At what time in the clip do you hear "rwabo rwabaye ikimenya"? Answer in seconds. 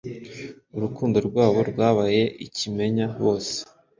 1.27-3.05